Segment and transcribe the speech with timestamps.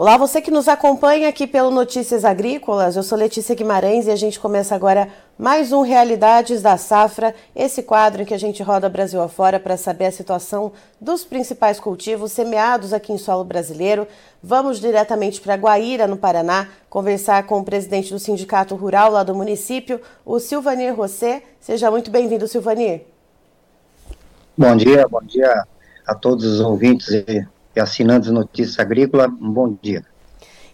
[0.00, 2.96] Olá, você que nos acompanha aqui pelo Notícias Agrícolas.
[2.96, 7.82] Eu sou Letícia Guimarães e a gente começa agora mais um Realidades da Safra, esse
[7.82, 12.32] quadro em que a gente roda Brasil afora para saber a situação dos principais cultivos
[12.32, 14.08] semeados aqui em solo brasileiro.
[14.42, 19.34] Vamos diretamente para Guaíra, no Paraná, conversar com o presidente do Sindicato Rural lá do
[19.34, 21.44] município, o Silvanir Rosset.
[21.60, 23.02] Seja muito bem-vindo, Silvanir.
[24.56, 25.62] Bom dia, bom dia
[26.06, 30.09] a todos os ouvintes e e assinantes Notícias Agrícola, um bom dia.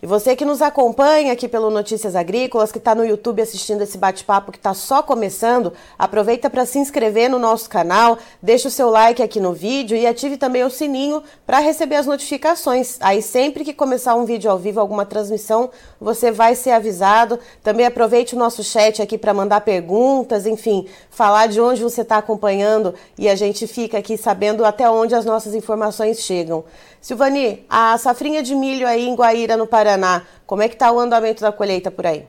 [0.02, 3.96] E você que nos acompanha aqui pelo Notícias Agrícolas, que está no YouTube assistindo esse
[3.96, 8.90] bate-papo que está só começando, aproveita para se inscrever no nosso canal, deixa o seu
[8.90, 12.98] like aqui no vídeo e ative também o sininho para receber as notificações.
[13.00, 17.38] Aí sempre que começar um vídeo ao vivo, alguma transmissão, você vai ser avisado.
[17.62, 22.18] Também aproveite o nosso chat aqui para mandar perguntas, enfim, falar de onde você está
[22.18, 26.64] acompanhando e a gente fica aqui sabendo até onde as nossas informações chegam.
[27.00, 29.85] Silvani, a safrinha de milho aí em Guaíra, no Paraná,
[30.46, 32.26] como é que está o andamento da colheita por aí?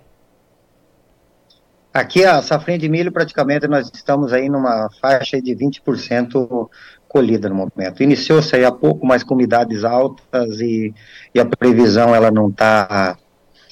[1.93, 6.69] Aqui a safrinha de milho praticamente nós estamos aí numa faixa de 20%
[7.07, 8.03] colhida no momento.
[8.03, 10.93] Iniciou-se aí há pouco, mas com umidades altas e,
[11.33, 13.17] e a previsão ela não está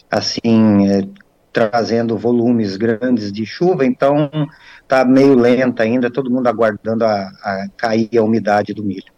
[0.09, 1.07] assim é,
[1.51, 4.29] trazendo volumes grandes de chuva, então
[4.81, 9.14] está meio lenta ainda, todo mundo aguardando a, a cair a umidade do milho.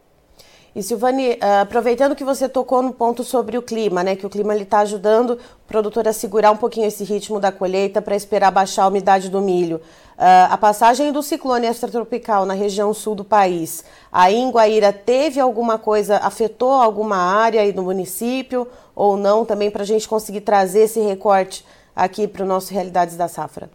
[0.77, 4.29] E Silvani, ah, aproveitando que você tocou no ponto sobre o clima, né, que o
[4.29, 8.51] clima está ajudando o produtor a segurar um pouquinho esse ritmo da colheita para esperar
[8.51, 9.77] baixar a umidade do milho.
[9.77, 15.39] Uh, a passagem do ciclone extratropical na região sul do país, aí em Guaíra teve
[15.39, 20.41] alguma coisa, afetou alguma área aí no município ou não, também para a gente conseguir
[20.41, 23.67] trazer esse recorte aqui para o nosso Realidades da Safra?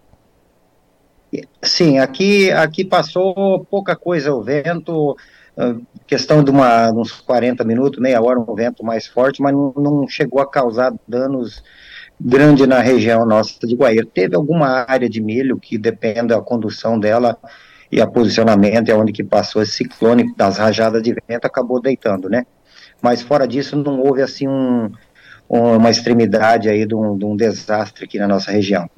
[1.62, 5.16] Sim, aqui, aqui passou pouca coisa, o vento
[6.06, 10.08] questão de uma, uns 40 minutos, meia hora, um vento mais forte, mas não, não
[10.08, 11.62] chegou a causar danos
[12.20, 14.06] grande na região nossa de Guaíra.
[14.06, 17.36] Teve alguma área de milho que depende da condução dela
[17.90, 22.28] e a posicionamento, é onde que passou esse ciclone das rajadas de vento, acabou deitando,
[22.28, 22.46] né?
[23.02, 24.90] Mas fora disso, não houve assim um,
[25.48, 28.88] uma extremidade aí de um, de um desastre aqui na nossa região.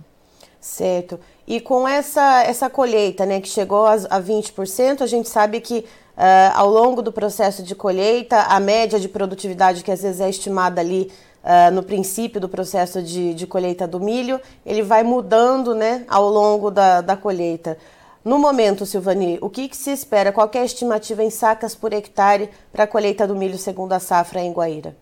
[0.60, 1.18] Certo.
[1.46, 5.84] E com essa, essa colheita, né, que chegou a, a 20%, a gente sabe que
[6.16, 10.28] Uh, ao longo do processo de colheita, a média de produtividade que às vezes é
[10.30, 11.10] estimada ali
[11.42, 16.28] uh, no princípio do processo de, de, colheita do milho, ele vai mudando né, ao
[16.28, 17.76] longo da, da colheita.
[18.24, 20.32] No momento, Silvani, o que, que, se espera?
[20.32, 23.98] Qual é a estimativa em sacas por hectare para a colheita do milho segundo a
[23.98, 24.96] safra em Guaíra?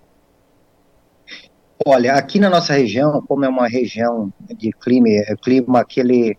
[1.84, 5.08] Olha, aqui na nossa região, como é uma região de clima,
[5.42, 6.36] clima aquele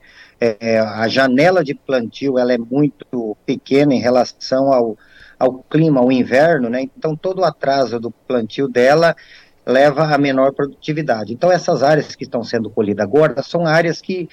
[0.60, 4.98] é, a janela de plantio ela é muito pequena em relação ao,
[5.40, 6.82] ao clima, ao inverno, né?
[6.82, 9.16] Então todo o atraso do plantio dela
[9.66, 11.34] leva a menor produtividade.
[11.34, 14.28] Então essas áreas que estão sendo colhidas agora são áreas que,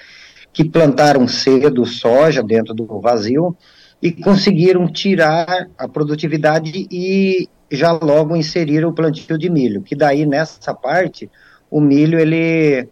[0.51, 3.55] que plantaram cedo soja dentro do vazio
[4.01, 10.25] e conseguiram tirar a produtividade e já logo inserir o plantio de milho, que daí
[10.25, 11.29] nessa parte
[11.69, 12.89] o milho ele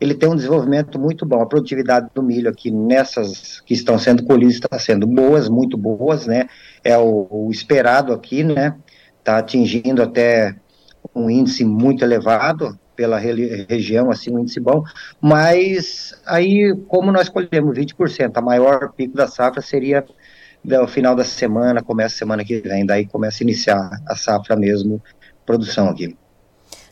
[0.00, 1.42] ele tem um desenvolvimento muito bom.
[1.42, 6.26] A produtividade do milho aqui nessas que estão sendo colhidas está sendo boas, muito boas,
[6.26, 6.48] né?
[6.84, 8.76] É o, o esperado aqui, né?
[9.18, 10.54] Está atingindo até
[11.14, 14.82] um índice muito elevado pela região, assim, um índice bom,
[15.20, 20.04] mas aí, como nós colhemos 20%, a maior pico da safra seria
[20.64, 24.56] no final da semana, começa a semana que vem, daí começa a iniciar a safra
[24.56, 25.00] mesmo,
[25.46, 26.16] produção aqui.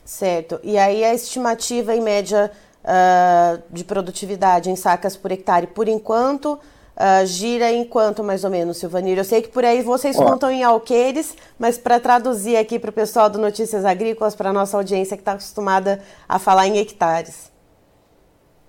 [0.05, 2.49] Certo, e aí a estimativa em média
[2.87, 8.49] uh, de produtividade em sacas por hectare, por enquanto, uh, gira em quanto mais ou
[8.49, 9.17] menos, Silvanir?
[9.17, 10.23] Eu sei que por aí vocês Ó.
[10.23, 14.53] contam em alqueires, mas para traduzir aqui para o pessoal do Notícias Agrícolas, para a
[14.53, 17.51] nossa audiência que está acostumada a falar em hectares.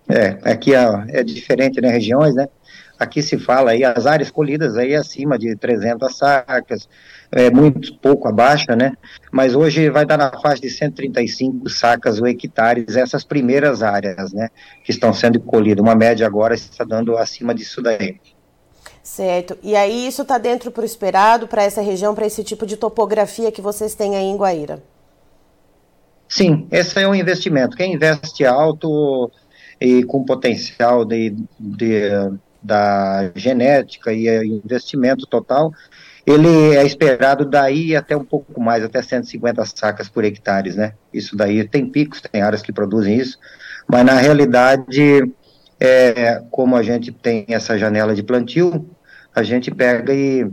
[0.08, 2.48] É, aqui é, é diferente, né, regiões, né?
[2.98, 6.88] Aqui se fala aí, as áreas colhidas aí acima de 300 sacas,
[7.30, 8.94] é muito pouco abaixo, né?
[9.30, 14.48] Mas hoje vai dar na faixa de 135 sacas ou hectares essas primeiras áreas, né?
[14.84, 15.82] Que estão sendo colhidas.
[15.82, 18.18] Uma média agora está dando acima disso daí.
[19.02, 19.56] Certo.
[19.62, 22.76] E aí isso está dentro para o esperado, para essa região, para esse tipo de
[22.76, 24.82] topografia que vocês têm aí em Guaíra?
[26.28, 27.76] Sim, esse é um investimento.
[27.76, 29.30] Quem investe alto
[29.80, 32.10] e com potencial de, de
[32.62, 35.72] da genética e investimento total,
[36.26, 40.92] ele é esperado daí até um pouco mais, até 150 sacas por hectares, né?
[41.12, 43.38] Isso daí tem picos, tem áreas que produzem isso,
[43.90, 45.32] mas na realidade,
[45.80, 48.90] é, como a gente tem essa janela de plantio,
[49.34, 50.46] a gente pega e,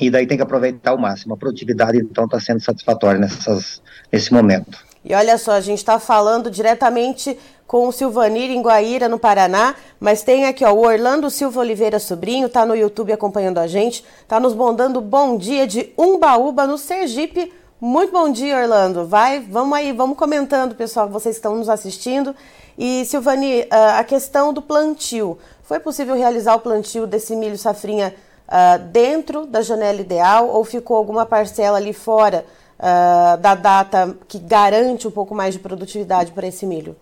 [0.00, 1.34] e daí tem que aproveitar ao máximo.
[1.34, 4.78] A produtividade, então, está sendo satisfatória nessas, nesse momento.
[5.04, 9.74] E olha só, a gente está falando diretamente com o Silvanir em Guaíra, no Paraná,
[9.98, 14.04] mas tem aqui ó, o Orlando Silva Oliveira Sobrinho, está no YouTube acompanhando a gente,
[14.22, 17.52] está nos mandando bom dia de Umbaúba, no Sergipe.
[17.80, 19.06] Muito bom dia, Orlando.
[19.06, 22.34] Vai, vamos aí, vamos comentando, pessoal, vocês estão nos assistindo.
[22.78, 25.38] E, Silvani, ah, a questão do plantio.
[25.62, 28.14] Foi possível realizar o plantio desse milho safrinha
[28.46, 32.46] uh, dentro da janela ideal ou ficou alguma parcela ali fora
[32.78, 36.96] uh, da data que garante um pouco mais de produtividade para esse milho?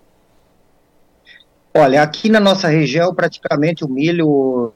[1.77, 4.73] Olha, aqui na nossa região, praticamente o milho,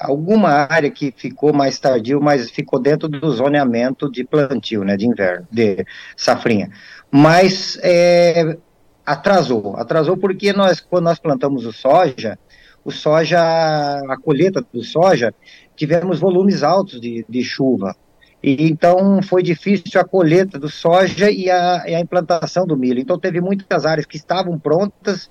[0.00, 5.06] alguma área que ficou mais tardio, mas ficou dentro do zoneamento de plantio, né, de
[5.06, 5.86] inverno, de
[6.16, 6.72] safrinha.
[7.08, 8.58] Mas é,
[9.06, 12.36] atrasou, atrasou porque nós, quando nós plantamos o soja,
[12.84, 15.32] o soja, a colheita do soja,
[15.76, 17.94] tivemos volumes altos de, de chuva.
[18.42, 22.98] E, então foi difícil a colheita do soja e a, e a implantação do milho.
[22.98, 25.30] Então teve muitas áreas que estavam prontas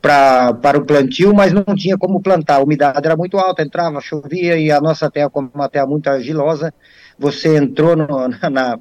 [0.00, 2.56] pra, para o plantio, mas não tinha como plantar.
[2.56, 6.08] A umidade era muito alta, entrava, chovia e a nossa terra, como uma terra muito
[6.08, 6.72] argilosa,
[7.18, 8.78] você entrou no, na,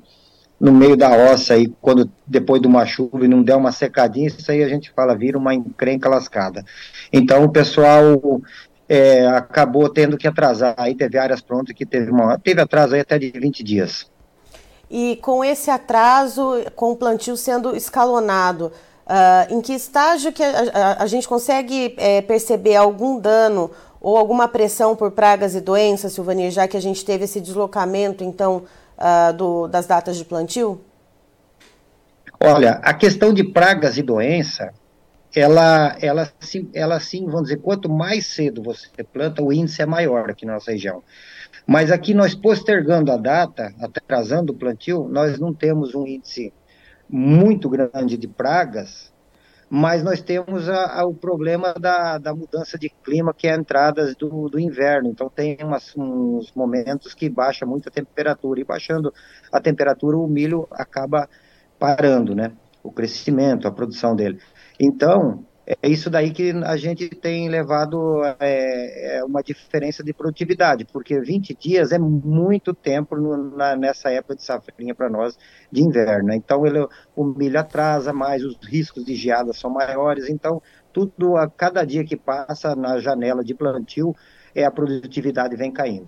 [0.60, 4.28] no meio da roça e quando depois de uma chuva e não der uma secadinha,
[4.28, 6.64] isso aí a gente fala, vira uma encrenca lascada.
[7.12, 8.42] Então o pessoal
[8.88, 10.76] é, acabou tendo que atrasar.
[10.78, 14.10] Aí teve áreas prontas que teve uma, teve atraso aí até de 20 dias.
[14.90, 18.72] E com esse atraso, com o plantio sendo escalonado,
[19.08, 24.18] uh, em que estágio que a, a, a gente consegue é, perceber algum dano ou
[24.18, 28.64] alguma pressão por pragas e doenças, Silvania, já que a gente teve esse deslocamento, então,
[28.98, 30.80] uh, do, das datas de plantio?
[32.40, 34.72] Olha, a questão de pragas e doença,
[35.36, 39.86] ela, ela, sim, ela sim, vamos dizer, quanto mais cedo você planta, o índice é
[39.86, 41.02] maior aqui na nossa região.
[41.66, 46.54] Mas aqui nós postergando a data, atrasando o plantio, nós não temos um índice
[47.10, 49.14] muito grande de pragas,
[49.70, 53.58] mas nós temos a, a, o problema da, da, mudança de clima, que é a
[53.58, 55.10] entrada do, do inverno.
[55.10, 59.14] Então, tem umas, uns momentos que baixa muito a temperatura, e baixando
[59.52, 61.28] a temperatura, o milho acaba
[61.78, 62.54] parando, né?
[62.82, 64.40] O crescimento, a produção dele.
[64.80, 70.86] Então, é isso daí que a gente tem levado é, é uma diferença de produtividade,
[70.86, 75.38] porque 20 dias é muito tempo no, na, nessa época de safrinha para nós
[75.70, 76.30] de inverno.
[76.30, 76.38] Né?
[76.38, 80.30] Então, ele, o milho atrasa mais, os riscos de geada são maiores.
[80.30, 80.62] Então,
[80.94, 84.16] tudo a cada dia que passa na janela de plantio,
[84.56, 86.08] é a produtividade vem caindo.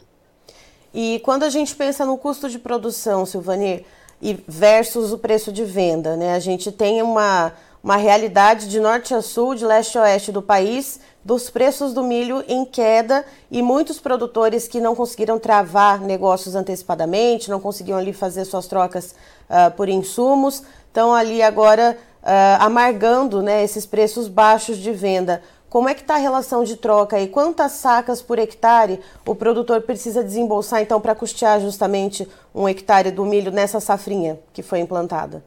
[0.94, 3.86] E quando a gente pensa no custo de produção, Silvani,
[4.22, 6.34] e versus o preço de venda, né?
[6.34, 7.54] A gente tem uma
[7.84, 12.04] uma realidade de norte a sul, de leste a oeste do país, dos preços do
[12.04, 18.14] milho em queda e muitos produtores que não conseguiram travar negócios antecipadamente, não conseguiam ali
[18.14, 19.16] fazer suas trocas
[19.50, 25.42] uh, por insumos, estão ali agora uh, amargando né, esses preços baixos de venda.
[25.70, 29.82] Como é que está a relação de troca e quantas sacas por hectare o produtor
[29.82, 35.44] precisa desembolsar então para custear justamente um hectare do milho nessa safrinha que foi implantada?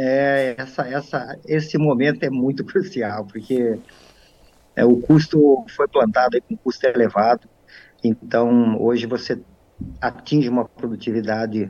[0.00, 3.78] É, essa, essa, esse momento é muito crucial, porque
[4.76, 7.48] é, o custo foi plantado com custo elevado,
[8.04, 9.40] então hoje você
[10.00, 11.68] atinge uma produtividade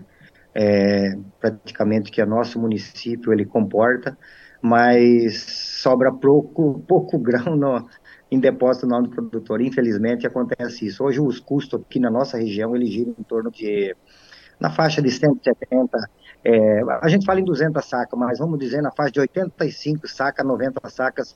[0.55, 4.17] é, praticamente que o nosso município ele comporta,
[4.61, 5.41] mas
[5.83, 7.89] sobra pouco, pouco grão no,
[8.31, 9.63] em depósito no do produtor.
[9.63, 11.03] Infelizmente acontece isso.
[11.03, 13.97] Hoje os custos aqui na nossa região ele giram em torno de
[14.61, 16.11] na faixa de 170
[16.45, 20.47] é, a gente fala em 200 sacas, mas vamos dizer na faixa de 85 sacas,
[20.47, 21.35] 90 sacas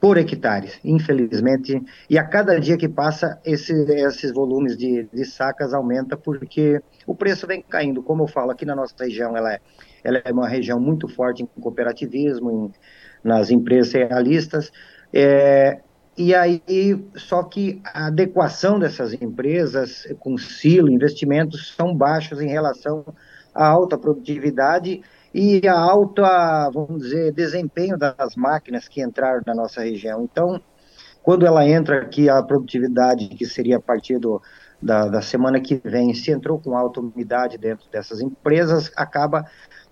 [0.00, 1.82] por hectare, infelizmente.
[2.08, 7.14] E a cada dia que passa, esse, esses volumes de, de sacas aumenta porque o
[7.14, 8.02] preço vem caindo.
[8.02, 9.60] Como eu falo, aqui na nossa região, ela é,
[10.04, 14.70] ela é uma região muito forte em cooperativismo, em, nas empresas realistas.
[15.12, 15.80] É,
[16.16, 16.62] e aí,
[17.16, 23.04] só que a adequação dessas empresas com silo, investimentos, são baixos em relação
[23.58, 25.02] a alta produtividade
[25.34, 30.22] e a alta, vamos dizer, desempenho das máquinas que entraram na nossa região.
[30.22, 30.60] Então,
[31.24, 34.40] quando ela entra aqui, a produtividade, que seria a partir do,
[34.80, 39.44] da, da semana que vem, se entrou com alta umidade dentro dessas empresas, acaba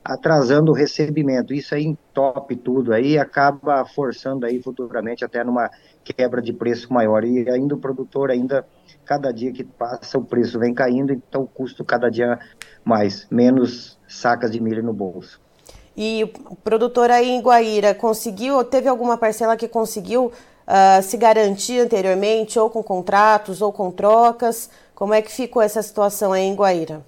[0.07, 1.53] atrasando o recebimento.
[1.53, 5.69] Isso aí entope tudo aí, acaba forçando aí futuramente até numa
[6.05, 7.25] quebra de preço maior.
[7.25, 8.65] E ainda o produtor ainda
[9.05, 12.39] cada dia que passa o preço vem caindo, então o custo cada dia
[12.85, 15.41] mais, menos sacas de milho no bolso.
[15.97, 21.81] E o produtor aí em Guaíra conseguiu, teve alguma parcela que conseguiu uh, se garantir
[21.81, 24.69] anteriormente, ou com contratos, ou com trocas?
[24.95, 27.03] Como é que ficou essa situação aí em Guaíra?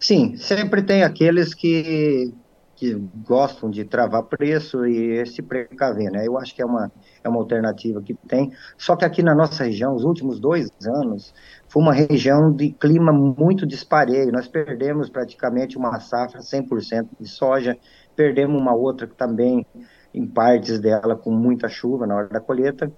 [0.00, 2.32] Sim, sempre tem aqueles que,
[2.74, 2.94] que
[3.26, 6.26] gostam de travar preço e se precaver, né?
[6.26, 6.90] Eu acho que é uma,
[7.22, 8.50] é uma alternativa que tem.
[8.78, 11.34] Só que aqui na nossa região, os últimos dois anos,
[11.68, 14.32] foi uma região de clima muito dispareio.
[14.32, 17.76] Nós perdemos praticamente uma safra 100% de soja,
[18.16, 19.66] perdemos uma outra que também,
[20.14, 22.90] em partes dela, com muita chuva na hora da colheita.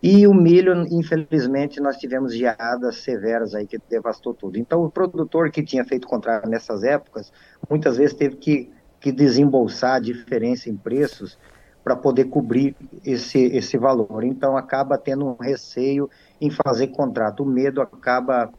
[0.00, 4.58] E o milho, infelizmente, nós tivemos geadas severas aí que devastou tudo.
[4.58, 7.32] Então, o produtor que tinha feito contrato nessas épocas,
[7.68, 8.70] muitas vezes teve que,
[9.00, 11.38] que desembolsar a diferença em preços
[11.84, 14.24] para poder cobrir esse, esse valor.
[14.24, 16.08] Então, acaba tendo um receio
[16.40, 17.42] em fazer contrato.
[17.42, 18.52] O medo acaba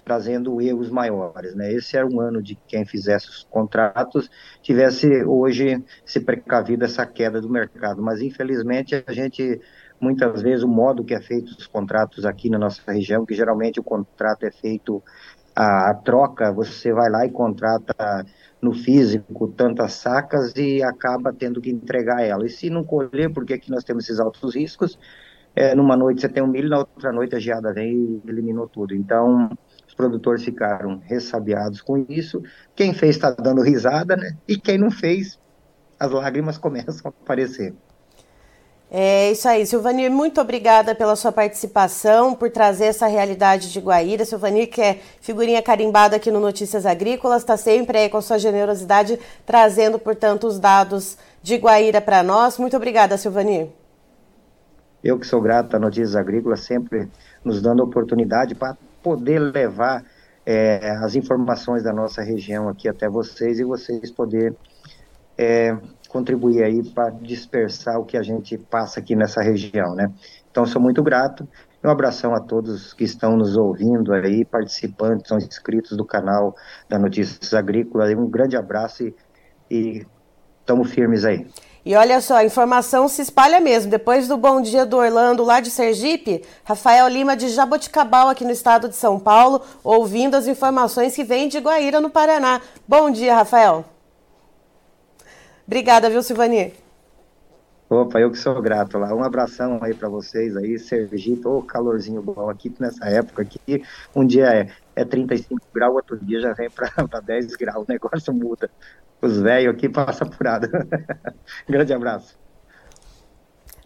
[0.00, 1.72] trazendo erros maiores, né?
[1.72, 4.30] Esse era um ano de quem fizesse os contratos
[4.62, 9.60] tivesse hoje se precavido essa queda do mercado, mas infelizmente a gente
[10.00, 13.80] muitas vezes o modo que é feito os contratos aqui na nossa região, que geralmente
[13.80, 15.02] o contrato é feito
[15.54, 18.24] a, a troca, você vai lá e contrata
[18.62, 22.46] no físico tantas sacas e acaba tendo que entregar ela.
[22.46, 24.98] E se não colher, porque aqui nós temos esses altos riscos,
[25.56, 28.68] é, numa noite você tem um milho, na outra noite a geada vem e eliminou
[28.68, 28.94] tudo.
[28.94, 29.50] Então,
[29.86, 32.40] os produtores ficaram ressabiados com isso.
[32.76, 34.36] Quem fez está dando risada, né?
[34.46, 35.40] E quem não fez,
[35.98, 37.74] as lágrimas começam a aparecer.
[38.90, 44.24] É isso aí, Silvanir, muito obrigada pela sua participação, por trazer essa realidade de Guaíra.
[44.24, 49.18] Silvanir, que é figurinha carimbada aqui no Notícias Agrícolas, está sempre aí com sua generosidade,
[49.44, 52.56] trazendo, portanto, os dados de Guaíra para nós.
[52.56, 53.68] Muito obrigada, Silvanir.
[55.04, 57.10] Eu que sou grato à Notícias Agrícolas, sempre
[57.44, 60.02] nos dando oportunidade para poder levar
[60.46, 64.56] é, as informações da nossa região aqui até vocês e vocês poderem
[65.36, 65.76] é,
[66.08, 70.10] contribuir aí para dispersar o que a gente passa aqui nessa região, né?
[70.50, 71.46] Então, sou muito grato.
[71.84, 76.56] Um abração a todos que estão nos ouvindo aí, participantes, são inscritos do canal
[76.88, 78.12] da Notícias Agrícolas.
[78.16, 79.12] Um grande abraço
[79.70, 80.04] e
[80.60, 81.46] estamos firmes aí.
[81.84, 83.90] E olha só, a informação se espalha mesmo.
[83.90, 88.50] Depois do Bom Dia do Orlando, lá de Sergipe, Rafael Lima de Jaboticabal, aqui no
[88.50, 92.60] estado de São Paulo, ouvindo as informações que vêm de Guaíra, no Paraná.
[92.86, 93.97] Bom dia, Rafael.
[95.68, 96.72] Obrigada, viu, Silvani?
[97.90, 99.14] Opa, eu que sou grato lá.
[99.14, 103.84] Um abração aí para vocês aí, Sergipe, ô calorzinho bom aqui nessa época aqui.
[104.16, 108.32] Um dia é, é 35 graus, outro dia já vem para 10 graus, o negócio
[108.32, 108.70] muda.
[109.20, 110.68] Os velhos aqui passam apurado.
[111.68, 112.34] Grande abraço.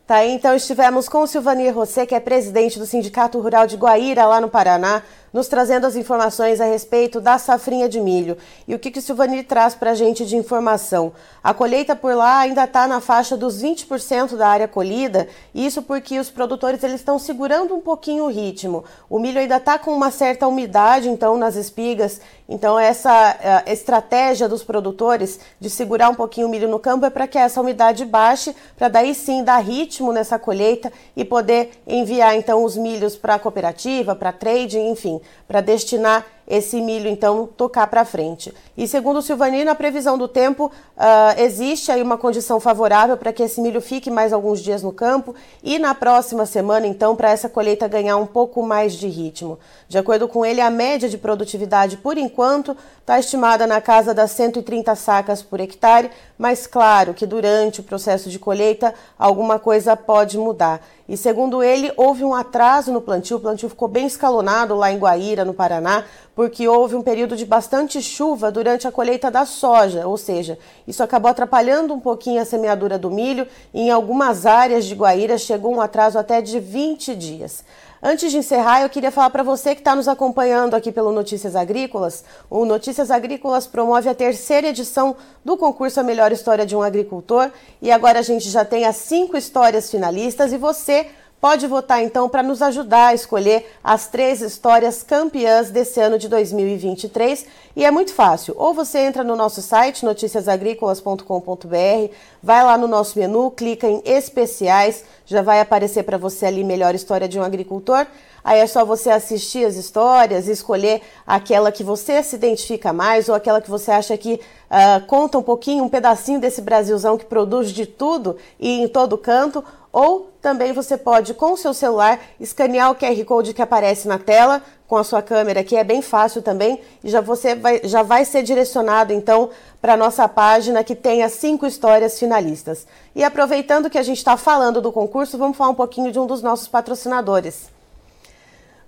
[0.07, 3.77] Tá aí, então estivemos com o Silvanir Rosset, que é presidente do Sindicato Rural de
[3.77, 8.37] Guaíra, lá no Paraná, nos trazendo as informações a respeito da safrinha de milho.
[8.69, 11.13] E o que, que o Silvanir traz para a gente de informação?
[11.43, 16.19] A colheita por lá ainda está na faixa dos 20% da área colhida, isso porque
[16.19, 18.85] os produtores eles estão segurando um pouquinho o ritmo.
[19.09, 22.21] O milho ainda está com uma certa umidade, então, nas espigas.
[22.49, 27.11] Então, essa eh, estratégia dos produtores de segurar um pouquinho o milho no campo é
[27.11, 32.37] para que essa umidade baixe, para daí sim dar ritmo nessa colheita e poder enviar,
[32.37, 37.87] então, os milhos para a cooperativa, para trading, enfim, para destinar esse milho então tocar
[37.87, 38.53] para frente.
[38.77, 43.33] E segundo o Silvanino, a previsão do tempo uh, existe aí uma condição favorável para
[43.33, 47.31] que esse milho fique mais alguns dias no campo e na próxima semana então para
[47.31, 49.59] essa colheita ganhar um pouco mais de ritmo.
[49.89, 54.31] De acordo com ele, a média de produtividade por enquanto está estimada na casa das
[54.33, 60.39] 130 sacas por hectare, mas claro que durante o processo de colheita alguma coisa pode
[60.39, 60.81] mudar.
[61.09, 64.99] E segundo ele, houve um atraso no plantio, o plantio ficou bem escalonado lá em
[64.99, 70.07] Guaíra, no Paraná, porque houve um período de bastante chuva durante a colheita da soja,
[70.07, 74.85] ou seja, isso acabou atrapalhando um pouquinho a semeadura do milho e em algumas áreas
[74.85, 77.65] de Guaíra chegou um atraso até de 20 dias.
[78.05, 81.55] Antes de encerrar, eu queria falar para você que está nos acompanhando aqui pelo Notícias
[81.55, 82.25] Agrícolas.
[82.51, 87.53] O Notícias Agrícolas promove a terceira edição do concurso A Melhor História de um Agricultor
[87.81, 91.07] e agora a gente já tem as cinco histórias finalistas e você
[91.43, 96.29] pode votar então para nos ajudar a escolher as três histórias campeãs desse ano de
[96.29, 97.47] 2023.
[97.75, 98.55] E é muito fácil.
[98.57, 105.03] Ou você entra no nosso site noticiasagricolas.com.br, vai lá no nosso menu, clica em especiais,
[105.27, 108.07] já vai aparecer para você ali melhor história de um agricultor.
[108.45, 113.35] Aí é só você assistir as histórias escolher aquela que você se identifica mais ou
[113.35, 117.71] aquela que você acha que uh, conta um pouquinho, um pedacinho desse Brasilzão que produz
[117.71, 122.91] de tudo e em todo canto ou também você pode, com o seu celular, escanear
[122.91, 126.43] o QR Code que aparece na tela com a sua câmera, que é bem fácil
[126.43, 129.49] também, e já você vai, já vai ser direcionado então
[129.81, 132.87] para a nossa página que tem as cinco histórias finalistas.
[133.15, 136.27] E aproveitando que a gente está falando do concurso, vamos falar um pouquinho de um
[136.27, 137.72] dos nossos patrocinadores.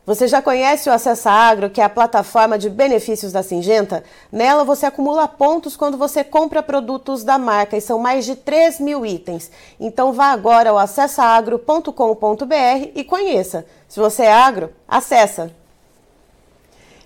[0.06, 4.04] Você já conhece o Acessa Agro, que é a plataforma de benefícios da Singenta?
[4.30, 8.80] Nela você acumula pontos quando você compra produtos da marca e são mais de 3
[8.80, 9.50] mil itens.
[9.80, 13.64] Então vá agora ao acessaagro.com.br e conheça.
[13.88, 15.50] Se você é agro, acessa!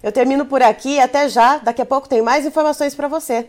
[0.03, 1.59] Eu termino por aqui, até já.
[1.59, 3.49] Daqui a pouco tem mais informações para você.